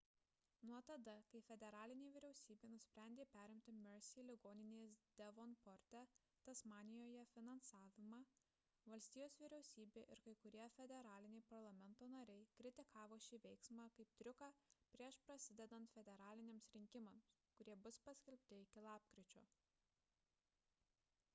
[0.67, 6.01] nuo tada kai federalinė vyriausybė nusprendė perimti mersey ligoninės devonporte
[6.47, 8.21] tasmanijoje finansavimą
[8.93, 14.49] valstijos vyriausybė ir kai kurie federaliniai parlamento nariai kritikavo šį veiksmą kaip triuką
[14.97, 17.31] prieš prasidedant federaliniams rinkimams
[17.61, 19.45] kurie bus paskelbti iki lapkričio